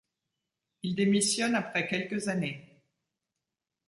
Il 0.81 0.95
démissionne 0.95 1.53
après 1.53 1.85
quelques 1.87 2.27
années. 2.27 2.81